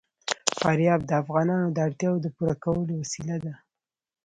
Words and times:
فاریاب 0.59 1.01
د 1.05 1.11
افغانانو 1.21 1.67
د 1.71 1.77
اړتیاوو 1.87 2.23
د 2.23 2.27
پوره 2.35 2.55
کولو 2.63 2.93
وسیله 3.01 3.35
ده. 3.45 3.53